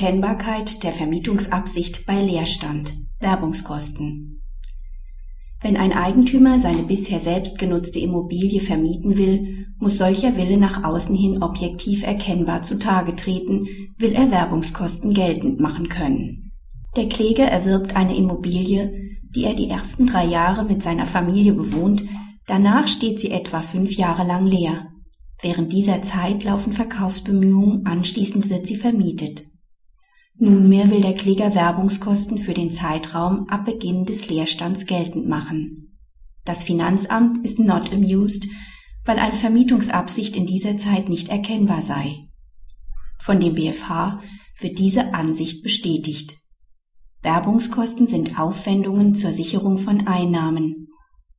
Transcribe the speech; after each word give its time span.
Erkennbarkeit 0.00 0.84
der 0.84 0.92
Vermietungsabsicht 0.92 2.06
bei 2.06 2.20
Leerstand. 2.22 2.94
Werbungskosten. 3.18 4.40
Wenn 5.60 5.76
ein 5.76 5.92
Eigentümer 5.92 6.60
seine 6.60 6.84
bisher 6.84 7.18
selbst 7.18 7.58
genutzte 7.58 7.98
Immobilie 7.98 8.60
vermieten 8.60 9.18
will, 9.18 9.66
muss 9.80 9.98
solcher 9.98 10.36
Wille 10.36 10.56
nach 10.56 10.84
außen 10.84 11.16
hin 11.16 11.42
objektiv 11.42 12.06
erkennbar 12.06 12.62
zutage 12.62 13.16
treten, 13.16 13.66
will 13.98 14.12
er 14.12 14.30
Werbungskosten 14.30 15.14
geltend 15.14 15.58
machen 15.58 15.88
können. 15.88 16.52
Der 16.94 17.08
Kläger 17.08 17.46
erwirbt 17.46 17.96
eine 17.96 18.16
Immobilie, 18.16 18.92
die 19.34 19.42
er 19.42 19.54
die 19.54 19.68
ersten 19.68 20.06
drei 20.06 20.26
Jahre 20.26 20.64
mit 20.64 20.80
seiner 20.80 21.06
Familie 21.06 21.54
bewohnt, 21.54 22.04
danach 22.46 22.86
steht 22.86 23.18
sie 23.18 23.32
etwa 23.32 23.62
fünf 23.62 23.96
Jahre 23.96 24.24
lang 24.24 24.46
leer. 24.46 24.86
Während 25.42 25.72
dieser 25.72 26.02
Zeit 26.02 26.44
laufen 26.44 26.72
Verkaufsbemühungen, 26.72 27.84
anschließend 27.84 28.48
wird 28.48 28.68
sie 28.68 28.76
vermietet. 28.76 29.48
Nunmehr 30.40 30.88
will 30.88 31.00
der 31.00 31.14
Kläger 31.14 31.56
Werbungskosten 31.56 32.38
für 32.38 32.54
den 32.54 32.70
Zeitraum 32.70 33.48
ab 33.48 33.64
Beginn 33.64 34.04
des 34.04 34.28
Leerstands 34.28 34.86
geltend 34.86 35.26
machen. 35.26 35.98
Das 36.44 36.62
Finanzamt 36.62 37.44
ist 37.44 37.58
not 37.58 37.92
amused, 37.92 38.46
weil 39.04 39.18
eine 39.18 39.34
Vermietungsabsicht 39.34 40.36
in 40.36 40.46
dieser 40.46 40.76
Zeit 40.76 41.08
nicht 41.08 41.28
erkennbar 41.28 41.82
sei. 41.82 42.28
Von 43.18 43.40
dem 43.40 43.56
BFH 43.56 44.22
wird 44.60 44.78
diese 44.78 45.12
Ansicht 45.12 45.64
bestätigt. 45.64 46.36
Werbungskosten 47.22 48.06
sind 48.06 48.38
Aufwendungen 48.38 49.16
zur 49.16 49.32
Sicherung 49.32 49.76
von 49.76 50.06
Einnahmen. 50.06 50.86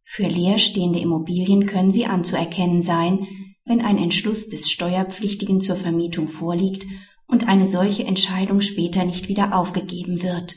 Für 0.04 0.28
leerstehende 0.28 1.00
Immobilien 1.00 1.68
können 1.68 1.94
sie 1.94 2.06
anzuerkennen 2.06 2.82
sein, 2.82 3.26
wenn 3.64 3.80
ein 3.80 3.98
Entschluss 3.98 4.50
des 4.50 4.70
Steuerpflichtigen 4.70 5.62
zur 5.62 5.78
Vermietung 5.78 6.28
vorliegt 6.28 6.86
und 7.30 7.48
eine 7.48 7.66
solche 7.66 8.06
Entscheidung 8.06 8.60
später 8.60 9.06
nicht 9.06 9.30
wieder 9.30 9.56
aufgegeben 9.56 10.24
wird. 10.24 10.56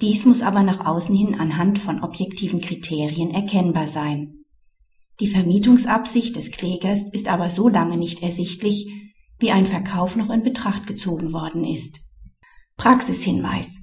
Dies 0.00 0.24
muss 0.24 0.42
aber 0.42 0.62
nach 0.62 0.84
außen 0.84 1.14
hin 1.14 1.36
anhand 1.38 1.78
von 1.78 2.02
objektiven 2.02 2.60
Kriterien 2.60 3.30
erkennbar 3.30 3.86
sein. 3.86 4.44
Die 5.20 5.28
Vermietungsabsicht 5.28 6.34
des 6.34 6.50
Klägers 6.50 7.02
ist 7.12 7.28
aber 7.28 7.50
so 7.50 7.68
lange 7.68 7.96
nicht 7.96 8.22
ersichtlich, 8.22 8.90
wie 9.38 9.52
ein 9.52 9.66
Verkauf 9.66 10.16
noch 10.16 10.30
in 10.30 10.42
Betracht 10.42 10.86
gezogen 10.86 11.32
worden 11.32 11.64
ist. 11.64 12.00
Praxishinweis. 12.76 13.78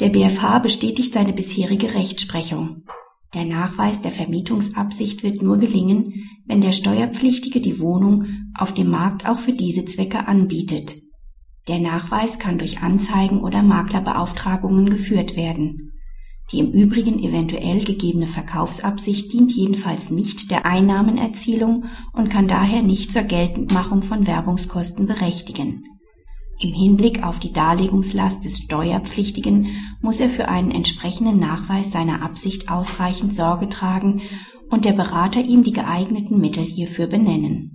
Der 0.00 0.10
BFH 0.10 0.58
bestätigt 0.58 1.14
seine 1.14 1.32
bisherige 1.32 1.94
Rechtsprechung. 1.94 2.82
Der 3.32 3.44
Nachweis 3.44 4.02
der 4.02 4.10
Vermietungsabsicht 4.10 5.22
wird 5.22 5.40
nur 5.40 5.58
gelingen, 5.58 6.28
wenn 6.46 6.60
der 6.60 6.72
Steuerpflichtige 6.72 7.60
die 7.60 7.80
Wohnung 7.80 8.26
auf 8.56 8.74
dem 8.74 8.90
Markt 8.90 9.26
auch 9.26 9.38
für 9.38 9.52
diese 9.52 9.84
Zwecke 9.84 10.26
anbietet. 10.26 11.03
Der 11.66 11.78
Nachweis 11.78 12.38
kann 12.38 12.58
durch 12.58 12.82
Anzeigen 12.82 13.40
oder 13.40 13.62
Maklerbeauftragungen 13.62 14.90
geführt 14.90 15.34
werden. 15.34 15.92
Die 16.52 16.58
im 16.58 16.72
Übrigen 16.72 17.18
eventuell 17.18 17.82
gegebene 17.82 18.26
Verkaufsabsicht 18.26 19.32
dient 19.32 19.50
jedenfalls 19.52 20.10
nicht 20.10 20.50
der 20.50 20.66
Einnahmenerzielung 20.66 21.86
und 22.12 22.28
kann 22.28 22.48
daher 22.48 22.82
nicht 22.82 23.12
zur 23.12 23.22
Geltendmachung 23.22 24.02
von 24.02 24.26
Werbungskosten 24.26 25.06
berechtigen. 25.06 25.84
Im 26.60 26.74
Hinblick 26.74 27.24
auf 27.24 27.38
die 27.38 27.52
Darlegungslast 27.52 28.44
des 28.44 28.58
Steuerpflichtigen 28.58 29.68
muss 30.02 30.20
er 30.20 30.28
für 30.28 30.48
einen 30.48 30.70
entsprechenden 30.70 31.38
Nachweis 31.38 31.90
seiner 31.90 32.22
Absicht 32.22 32.68
ausreichend 32.68 33.32
Sorge 33.32 33.70
tragen 33.70 34.20
und 34.68 34.84
der 34.84 34.92
Berater 34.92 35.42
ihm 35.42 35.62
die 35.62 35.72
geeigneten 35.72 36.40
Mittel 36.40 36.62
hierfür 36.62 37.06
benennen 37.06 37.73